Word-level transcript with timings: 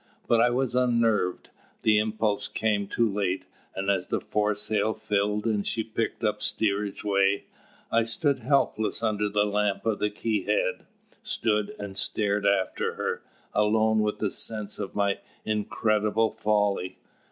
But 0.27 0.41
I 0.41 0.49
was 0.49 0.73
unnerved; 0.73 1.51
the 1.83 1.99
impulse 1.99 2.47
came 2.47 2.87
too 2.87 3.07
late; 3.07 3.45
and 3.75 3.91
as 3.91 4.07
the 4.07 4.19
foresail 4.19 4.95
filled 4.95 5.45
and 5.45 5.63
she 5.63 5.83
picked 5.83 6.23
up 6.23 6.41
steerage 6.41 7.03
way, 7.03 7.43
I 7.91 8.05
stood 8.05 8.39
helpless 8.39 9.03
under 9.03 9.29
the 9.29 9.45
lamp 9.45 9.85
at 9.85 9.99
the 9.99 10.09
quay 10.09 10.41
head 10.45 10.87
stood 11.21 11.75
and 11.77 11.95
stared 11.95 12.47
after 12.47 12.95
her, 12.95 13.21
alone 13.53 13.99
with 13.99 14.17
the 14.17 14.31
sense 14.31 14.79
of 14.79 14.95
my 14.95 15.19
incredible 15.45 16.31
folly. 16.31 16.97